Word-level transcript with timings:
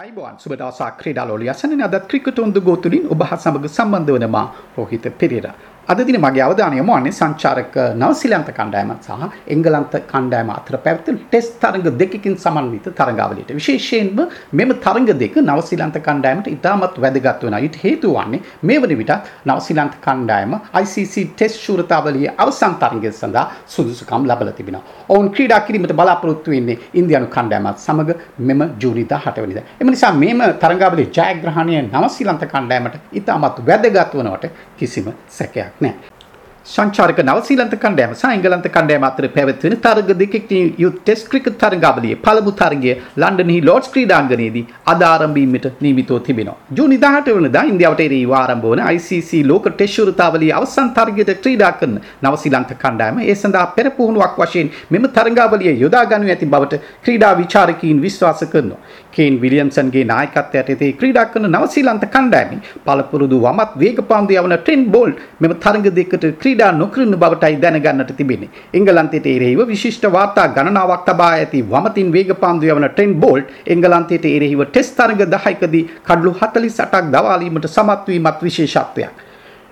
අයිබෝන් 0.00 0.36
සුබ 0.38 0.52
දවසක් 0.52 0.94
ක්‍රීඩාලෝලිය 1.00 1.48
අසන්නේ 1.52 1.84
අදත් 1.86 2.04
ක්‍රිකට් 2.10 2.38
ඔන් 2.40 2.52
ද 2.54 2.60
ගෝ 2.66 2.76
තුලින් 2.76 3.08
ඔබ 3.12 3.22
හා 3.22 3.36
සමග 3.36 3.68
සම්බන්ධ 3.68 4.12
වන 4.14 4.24
මා 4.30 4.46
රෝහිත 4.76 5.08
පෙරේරා. 5.20 5.52
අද 5.88 6.00
දින 6.06 6.16
මගේ 6.16 6.42
අවධානය 6.44 6.76
යොමු 6.76 6.92
වන්නේ 6.94 7.12
සංචාරක 7.12 7.76
නවසීලන්ත 8.00 8.48
කණ්ඩායම 8.58 8.90
සහ 8.96 9.22
එංගලන්ත 9.54 9.94
කණ්ඩායම 10.10 10.50
අතර 10.54 10.74
පැවැත්වෙන 10.84 11.16
ටෙස්ට් 11.22 11.54
තරඟ 11.62 11.96
දෙකකින් 12.00 12.34
සමන්විත 12.36 12.86
තරඟාවලියට. 12.98 13.50
විශේෂයෙන්ම 13.58 14.20
මෙම 14.52 14.70
තරඟ 14.84 15.10
දෙක 15.22 15.36
නවසීලන්ත 15.42 15.96
කණ්ඩායමට 16.06 16.46
ඉතාමත් 16.48 16.94
වැදගත් 16.96 17.42
වෙනවා. 17.44 17.60
ඊට 17.60 17.78
හේතුව 17.84 18.14
වන්නේ 18.18 18.40
මේ 18.62 18.78
වන 18.78 18.94
විට 19.00 19.12
නවසීලන්ත 19.44 19.96
කණ්ඩායම 20.06 20.52
ICC 20.82 21.14
ටෙස්ට් 21.32 21.58
ශූරතාවලියේ 21.64 22.36
අවසන් 22.38 22.76
තරඟය 22.82 23.12
සඳහා 23.12 23.46
සුදුසුකම් 23.66 24.28
ලබලා 24.30 24.54
තිබෙනවා. 24.60 24.84
ඔවුන් 25.08 25.32
ක්‍රීඩා 25.34 25.60
කිරීමට 25.66 25.96
බලාපොරොත්තු 26.00 26.54
වෙන්නේ 26.54 26.78
ඉන්දියානු 26.94 27.32
කණ්ඩායමත් 27.36 27.82
සමග 27.86 28.18
මෙම 28.40 28.62
ජූනි 28.78 29.04
18 29.06 29.42
වෙනිදා. 29.42 29.66
එම 29.80 29.90
නිසා 29.90 30.12
මේම 30.22 30.46
තරඟාවලියේ 30.62 31.10
ජයග්‍රහණය 31.18 31.82
නවසීලන්ත 31.82 32.48
කණ්ඩායමට 32.54 33.18
ඉතාමත් 33.22 33.60
වැදගත් 33.68 34.16
වනවට 34.16 34.54
කිසිම 34.78 35.12
සැකයක් 35.40 35.79
නැහැ. 35.80 36.19
සංචාරක 36.66 37.18
නවසීලන්ත 37.20 37.74
කණ්ඩෑම 37.74 38.12
සහ 38.14 38.24
එංගලන්ත 38.28 38.66
කණ්ඩෑම 38.66 39.04
අතර 39.08 39.26
පැවැත්වෙන 39.28 39.74
තරග 39.84 40.10
දෙකකින් 40.14 40.66
යුත් 40.76 40.96
ටෙස්ට් 40.98 41.28
ක්‍රිකට් 41.30 41.56
තරගාවලියේ 41.62 42.18
පළමු 42.24 42.52
තරගය 42.52 42.92
ලන්ඩන්හි 43.16 43.56
ලෝඩ්ස් 43.68 43.88
ක්‍රීඩාංගණයේදී 43.94 44.64
අද 44.86 45.02
ආරම්භ 45.02 45.34
වීමට 45.34 45.66
නියමිතව 45.80 46.18
තිබෙනවා. 46.26 46.56
ජූනි 46.70 46.98
18 46.98 47.36
වෙනිදා 47.38 47.64
ඉන්දියාවට 47.64 48.02
එරෙහිව 48.06 48.32
ආරම්භ 48.32 48.66
වන 48.72 48.82
ICC 48.90 49.30
ලෝක 49.44 49.68
ටෙස්ට් 49.70 49.96
ශූරතාවලියේ 49.96 50.58
අවසන් 50.58 50.90
තරගයට 50.98 51.32
ක්‍රීඩා 51.44 51.72
කරන 51.72 51.96
නවසීලන්ත 52.24 52.74
කණ්ඩායම 52.82 53.22
ඒ 53.22 53.36
සඳහා 53.36 53.66
පෙර 53.78 53.88
පුහුණුවක් 53.98 54.36
වශයෙන් 54.42 54.70
මෙම 54.90 55.06
තරගාවලිය 55.10 55.74
යොදා 55.84 56.04
ගනු 56.12 56.30
ඇති 56.34 56.50
බවට 56.54 56.82
ක්‍රීඩා 57.04 57.32
විචාරකයින් 57.40 58.04
විශ්වාස 58.06 58.44
කරනවා. 58.46 58.80
කේන් 59.12 59.40
විලියම්සන්ගේ 59.42 60.04
නායකත්වයට 60.04 60.70
එතේ 60.74 60.92
ක්‍රීඩා 60.94 61.26
කරන 61.32 61.50
නවසීලන්ත 61.52 62.04
කණ්ඩායමේ 62.14 62.60
පළපුරුදු 62.86 63.42
වමත් 63.44 63.82
වේගපාන්දු 63.82 64.38
යවන 64.40 64.56
ට්‍රෙන් 64.58 64.84
බෝල්ට් 64.94 65.26
මෙම 65.40 65.54
තරග 65.64 65.90
දෙකට 65.98 66.24
ක්‍රීඩා 66.50 66.72
නොකරන 66.72 67.12
බවටයි 67.14 67.56
දැනගන්නට 67.62 68.12
තිබෙන්නේ. 68.18 68.50
එංගලන්තයට 68.74 69.26
එරෙහිව 69.26 69.60
විශිෂ්ට 69.68 70.04
වාර්තා 70.14 70.46
ගණනාවක් 70.56 71.04
තබා 71.06 71.30
ඇති 71.36 71.62
වමතින් 71.64 72.12
වේගපාන්දු 72.12 72.70
යවන 72.72 72.86
ට්‍රෙන් 72.88 73.14
බෝල්ට් 73.22 73.50
එංගලන්තයට 73.66 74.26
එරෙහිව 74.26 74.62
ටෙස්ට් 74.66 74.96
තරග 74.98 75.22
10කදී 75.26 75.82
කඩලු 76.08 76.32
48ක් 76.40 77.02
දවාලීමට 77.14 77.68
සමත් 77.68 78.06
වීමත් 78.08 78.42
විශේෂත්වයක්. 78.46 79.14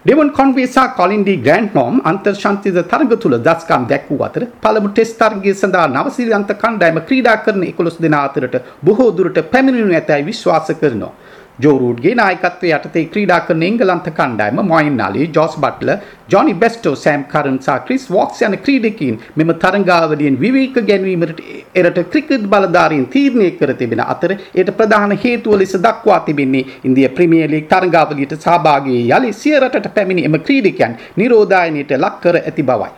ඩෙවන් 0.05 0.31
කොන්වේ 0.39 0.67
සහ 0.67 0.95
කොලින් 0.99 1.23
ඩි 1.25 1.37
ග්‍රෑන්ඩ් 1.47 1.75
නෝම් 1.75 1.97
අන්තර්ශාන්තික 2.11 2.79
තරග 2.93 3.21
තුල 3.23 3.39
දස්කම් 3.49 3.89
දැක්වූ 3.93 4.21
අතර 4.29 4.45
පළමු 4.65 4.93
ටෙස්ට් 4.93 5.19
තරගය 5.23 5.55
සඳහා 5.55 5.89
නවසීලන්ත 5.97 6.53
කණ්ඩායම 6.63 7.01
ක්‍රීඩා 7.09 7.39
කරන 7.47 7.65
11 7.65 8.05
දෙනා 8.07 8.23
අතරට 8.29 8.61
බොහෝ 8.87 9.11
දුරට 9.17 9.41
පැමිණෙනු 9.55 9.99
ඇතැයි 10.01 10.29
විශ්වාස 10.31 10.71
කරනවා. 10.83 11.15
ජෝරූඩ්ගේ 11.59 12.15
නායකත්වය 12.21 12.69
යටතේ 12.77 13.05
ක්‍රීඩා 13.13 13.41
කරන 13.47 13.63
එංගලන්ත 13.69 14.09
කණ්ඩායම 14.19 14.61
Moeen 14.71 15.01
Ali, 15.07 15.25
Jos 15.37 15.55
Buttler, 15.63 15.99
Jonny 16.33 16.55
Bairstow, 16.55 16.95
Sam 17.05 17.25
Curran 17.33 17.59
සහ 17.59 17.79
ක්‍රිස් 17.87 18.05
වොක්ස් 18.11 18.43
යන 18.47 18.55
ක්‍රීඩකයින් 18.65 19.17
මෙම 19.37 19.51
තරඟාවලියෙන් 19.65 20.39
විවේක 20.43 20.79
ගැනීමට 20.91 21.43
එරට 21.75 21.99
ක්‍රිකට් 22.13 22.47
බලධාරීන් 22.53 23.09
තීරණය 23.15 23.51
කර 23.59 23.75
තිබෙන 23.81 24.05
අතර 24.07 24.37
එයට 24.37 24.73
ප්‍රධාන 24.79 25.17
හේතුව 25.25 25.59
ලෙස 25.63 25.75
දක්වා 25.87 26.21
තිබෙන්නේ 26.29 26.79
ඉන්දිය 26.85 27.09
ප්‍රීමියර් 27.19 27.51
ලීග් 27.51 27.67
තරඟාවලියට 27.75 28.39
සහභාගී 28.39 29.03
යලි 29.11 29.35
සිය 29.43 29.59
රටට 29.59 29.93
පැමිණි 29.99 30.29
එම 30.31 30.41
ක්‍රීඩකයන් 30.47 30.97
නිරෝධායනයට 31.17 31.99
ලක් 31.99 32.17
කර 32.23 32.43
ඇති 32.43 32.69
බවයි. 32.71 32.91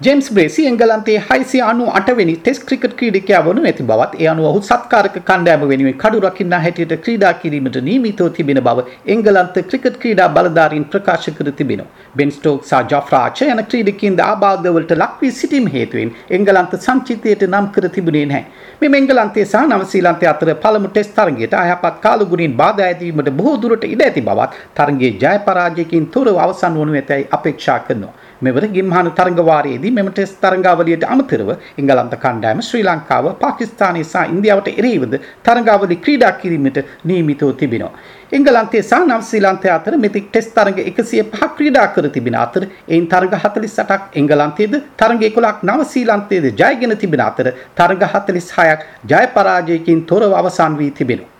ජේම්ස් 0.00 0.28
බ්‍රේසි 0.28 0.62
එංගලන්තයේ 0.68 1.20
698 1.24 2.14
වෙනි 2.18 2.32
ටෙස්ට් 2.36 2.62
ක්‍රිකට් 2.68 2.94
ක්‍රීඩකයා 3.00 3.42
වනු 3.46 3.60
ඇති 3.68 3.84
බවත් 3.90 4.16
ඒ 4.22 4.26
අනුව 4.30 4.46
ඔහු 4.48 4.60
සත්කාරක 4.60 5.16
කණ්ඩායම 5.28 5.62
වෙනුවෙන් 5.70 5.94
කඩු 5.94 6.22
රකින්නා 6.24 6.58
හැටියට 6.64 6.94
ක්‍රීඩා 7.04 7.30
කිරීමට 7.42 7.78
නියමිතව 7.88 8.26
තිබෙන 8.38 8.60
බව 8.60 8.84
එංගලන්ත 9.06 9.58
ක්‍රිකට් 9.68 9.98
ක්‍රීඩා 10.02 10.26
බලධාරීන් 10.36 10.86
ප්‍රකාශ 10.86 11.28
කර 11.36 11.52
තිබෙනවා. 11.60 11.86
බෙන් 12.16 12.34
ස්ටෝක්ස් 12.36 12.72
සහ 12.72 12.90
ජොෆ්රා 12.92 13.22
ආචර් 13.28 13.46
යන 13.46 13.62
ක්‍රීඩකයින් 13.70 14.18
ආබාධවලට 14.26 14.96
ලක් 14.96 15.22
වී 15.22 15.32
සිටීම 15.32 15.70
හේතුවෙන් 15.76 16.10
එංගලන්ත 16.30 16.74
සංචිතයට 16.80 17.46
නම් 17.48 17.70
කර 17.76 17.88
තිබුණේ 17.96 18.26
නැහැ. 18.26 18.44
මෙම 18.82 18.98
එංගලන්තයේ 19.00 19.46
සහ 19.46 19.64
නවසීලන්තයේ 19.70 20.32
අතර 20.34 20.52
පළමු 20.66 20.92
ටෙස්ට් 20.92 21.16
තරගයට 21.20 21.56
අයහපත් 21.62 22.02
කාලගුණින් 22.04 22.58
බාධා 22.62 22.90
ඇතිවීමට 22.90 23.32
බොහෝ 23.38 23.56
දුරට 23.62 23.88
ඉඩ 23.92 24.04
ඇති 24.08 24.26
බවත් 24.28 24.60
තරගයේ 24.76 25.14
ජය 25.22 25.38
පරාජයකින් 25.48 26.12
තොරව 26.16 26.44
අවසන් 26.46 26.82
වනු 26.82 27.00
ඇතැයි 27.02 27.30
අපේක්ෂා 27.38 27.80
කරනවා. 27.86 28.14
මෙවර 28.46 28.64
ගිම්හාන 28.74 29.10
තරඟ 29.18 29.40
වාරයේදී 29.48 29.94
මෙම 29.98 30.08
ටෙස්ට් 30.10 30.36
තරඟාවලියට 30.42 31.06
අමතරව 31.14 31.50
එංගලන්ත 31.80 32.14
කණ්ඩායම 32.24 32.60
ශ්‍රී 32.68 32.84
ලංකාව 32.84 33.26
පාකිස්තානය 33.42 34.02
සහ 34.02 34.34
ඉන්දියාවට 34.34 34.70
එරෙහිවද 34.72 35.14
තරඟාවලි 35.46 35.98
ක්‍රීඩා 36.04 36.32
කිරීමට 36.40 36.78
නියමිතව 37.04 37.52
තිබෙනවා. 37.60 37.92
එංගලන්තයේ 38.32 38.82
සහ 38.82 39.02
නවසීලන්තය 39.08 39.68
අතර 39.70 39.96
මෙතෙක් 39.98 40.26
ටෙස්ට් 40.28 40.54
තරඟ 40.56 40.80
105ක් 40.84 41.50
ක්‍රීඩා 41.58 41.86
කර 41.94 42.08
තිබෙන 42.16 42.38
අතර 42.44 42.64
එයින් 42.64 43.06
තරඟ 43.12 43.36
48ක් 43.36 44.00
එංගලන්තයේද 44.22 44.74
තරඟ 45.02 45.22
11ක් 45.28 45.70
නවසීලන්තයේද 45.70 46.48
ජයගෙන 46.62 46.96
තිබෙන 47.04 47.24
අතර 47.28 47.52
තරඟ 47.76 48.02
46ක් 48.08 48.90
ජය 49.12 49.24
පරාජයකින් 49.36 50.02
තොරව 50.10 50.34
අවසන් 50.40 50.80
වී 50.80 50.96
තිබෙනවා. 51.00 51.33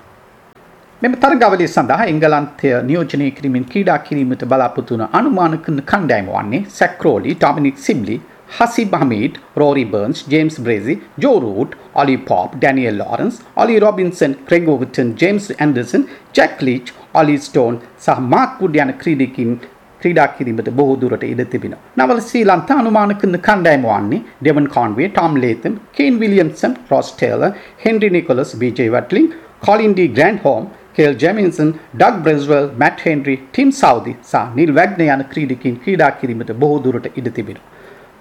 මෙම 1.05 1.15
තරගාවලිය 1.23 1.67
සඳහා 1.73 2.05
එංගලන්තය 2.11 2.69
නියෝජනය 2.89 3.25
කිරීමෙන් 3.39 3.65
ක්‍රීඩා 3.73 3.97
කිරීමට 4.05 4.43
බලාපොරොත්තු 4.51 4.95
වන 4.95 5.03
අනුමාන 5.19 5.55
කරන 5.65 5.81
කණ්ඩායම 5.91 6.29
වන්නේ 6.35 6.61
Crawley, 6.77 7.33
Dominic 7.41 7.77
Sibley, 7.87 8.15
Haseeb 8.59 8.95
Hameed, 9.01 9.35
Rory 9.61 9.85
Burns, 9.93 10.21
James 10.33 10.57
Bracey, 10.67 10.95
Joe 11.25 11.35
Root, 11.45 11.73
Ollie 12.03 12.17
Pope, 12.29 12.55
Daniel 12.61 12.97
Lawrence, 13.01 13.37
Ollie 13.63 13.77
Robinson, 13.85 14.37
Craig 14.49 14.71
Overton, 14.75 15.11
James 15.23 15.51
Anderson, 15.59 16.07
Jack 16.39 16.63
Leach, 16.69 16.95
Ollie 17.23 17.37
Stone 17.47 17.77
සහ 18.05 18.23
මාක් 18.35 18.55
වුඩ් 18.63 18.79
යන 18.85 18.93
ක්‍රීඩකින් 19.03 19.53
ක්‍රීඩා 20.01 20.29
කිරීමට 20.39 20.71
බොහෝ 20.79 20.97
දුරට 21.03 21.27
ඉඩ 21.33 21.43
තිබෙනවා. 21.55 21.83
නවල 22.01 22.23
ශ්‍රී 22.29 22.47
ලංකා 22.53 22.79
අනුමාන 22.85 23.13
කරන 23.21 23.41
කණ්ඩායම 23.49 23.85
වන්නේ 23.91 24.23
Devon 24.41 24.71
Conway, 24.79 25.11
Tom 25.11 25.37
Latham, 25.45 25.77
Kane 25.99 26.17
Williamson, 26.23 26.81
Ross 26.93 27.13
Taylor, 27.19 27.53
Henry 27.85 28.11
Nicholls, 28.17 28.57
BJ 28.63 28.89
Watling, 28.97 29.29
Colin 29.67 29.93
de 29.99 30.09
Grandhomme, 30.47 30.65
Kyle 30.97 31.15
Jamieson, 31.23 31.71
Doug 32.01 32.25
Bracewell, 32.25 32.67
Matt 32.83 33.07
Henry, 33.07 33.37
Tim 33.53 33.71
Southee 33.83 34.17
සහ 34.23 34.43
නිල් 34.59 34.75
වැග්න 34.79 35.07
යන 35.07 35.25
ක්‍රීඩකින් 35.33 35.81
ක්‍රීඩා 35.85 36.11
කිරීමට 36.21 36.53
බොහෝ 36.63 36.83
දුරට 36.85 37.09
ඉඩ 37.15 37.31
තිබෙනවා. 37.39 37.71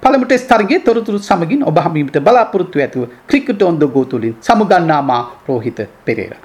පළමු 0.04 0.26
ටෙස්ට් 0.30 0.50
තරගයේ 0.52 0.86
තොරතුරු 0.88 1.20
සමගින් 1.28 1.62
ඔබ 1.70 1.78
හමුවීමට 1.86 2.18
බලාපොරොත්තු 2.28 2.82
ඇතුව 2.86 3.12
ක්‍රිකට් 3.30 3.62
ඔන් 3.70 3.78
ද 3.82 3.94
ගෝ 3.94 4.06
තුලින් 4.06 4.34
සමුගන්නා 4.48 5.02
මා 5.12 5.22
රෝහිත 5.48 5.80
පෙරේරා 6.06 6.42